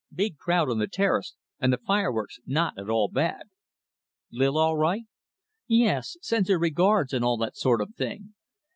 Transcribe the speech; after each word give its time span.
"Big 0.11 0.35
crowd 0.39 0.67
on 0.67 0.79
the 0.79 0.87
Terrace, 0.87 1.35
and 1.59 1.71
the 1.71 1.77
fireworks 1.77 2.39
not 2.47 2.75
at 2.75 2.89
all 2.89 3.07
bad." 3.07 3.43
"Lil 4.31 4.57
all 4.57 4.75
right?" 4.75 5.03
"Yes. 5.67 6.17
Sends 6.21 6.49
her 6.49 6.57
regards, 6.57 7.13
and 7.13 7.23
all 7.23 7.37
that 7.37 7.55
sort 7.55 7.81
of 7.81 7.93
thing. 7.93 8.33